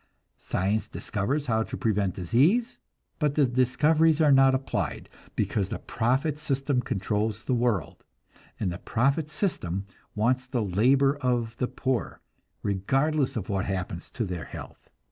Science 0.39 0.87
discovers 0.87 1.45
how 1.45 1.61
to 1.61 1.77
prevent 1.77 2.15
disease, 2.15 2.79
but 3.19 3.35
the 3.35 3.45
discoveries 3.45 4.19
are 4.19 4.31
not 4.31 4.55
applied, 4.55 5.07
because 5.35 5.69
the 5.69 5.77
profit 5.77 6.39
system 6.39 6.81
controls 6.81 7.43
the 7.45 7.53
world, 7.53 8.03
and 8.59 8.71
the 8.71 8.79
profit 8.79 9.29
system 9.29 9.85
wants 10.15 10.47
the 10.47 10.63
labor 10.63 11.17
of 11.17 11.55
the 11.57 11.67
poor, 11.67 12.19
regardless 12.63 13.35
of 13.35 13.47
what 13.47 13.65
happens 13.65 14.09
to 14.09 14.25
their 14.25 14.45
health. 14.45 14.89